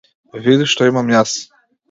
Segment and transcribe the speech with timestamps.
[0.45, 1.37] Види што имам јас.